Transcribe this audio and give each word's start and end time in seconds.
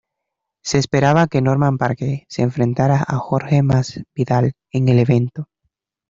Se 0.63 0.79
esperaba 0.79 1.27
que 1.27 1.43
Norman 1.43 1.77
Parke 1.77 2.25
se 2.27 2.41
enfrentara 2.41 3.03
a 3.07 3.17
Jorge 3.17 3.61
Masvidal 3.61 4.53
en 4.71 4.89
el 4.89 4.97
evento. 4.97 5.45